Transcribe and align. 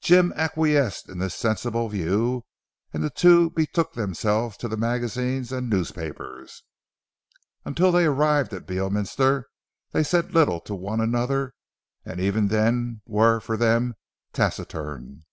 Jim 0.00 0.32
acquiesced 0.34 1.10
in 1.10 1.18
this 1.18 1.34
sensible 1.34 1.90
view 1.90 2.46
and 2.94 3.02
the 3.04 3.10
two 3.10 3.50
betook 3.50 3.92
themselves 3.92 4.56
to 4.56 4.66
the 4.66 4.78
magazines 4.78 5.52
and 5.52 5.68
newspapers. 5.68 6.62
Until 7.62 7.92
they 7.92 8.06
arrived 8.06 8.54
at 8.54 8.64
Beorminster, 8.66 9.46
they 9.92 10.02
said 10.04 10.32
little 10.32 10.58
to 10.62 10.74
one 10.74 11.02
another, 11.02 11.52
and 12.02 12.18
even 12.18 12.48
then 12.48 13.02
were 13.04 13.38
for 13.38 13.58
them 13.58 13.92
taciturn. 14.32 15.24